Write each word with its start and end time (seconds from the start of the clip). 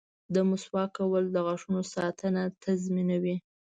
•د 0.33 0.35
مسواک 0.49 0.89
کول 0.97 1.23
د 1.31 1.35
غاښونو 1.45 1.81
ساتنه 1.93 2.43
تضمینوي. 2.63 3.35